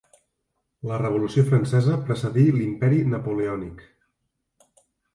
La 0.91 0.97
Revolució 1.01 1.43
Francesa 1.51 1.99
precedí 2.09 2.49
l'imperi 2.57 3.07
napoleònic. 3.15 3.89